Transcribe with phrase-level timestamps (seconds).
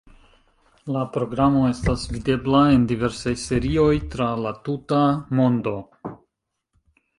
[0.95, 5.05] La programo estas videbla, en diversaj serioj, tra la tuta
[5.43, 5.79] mondo.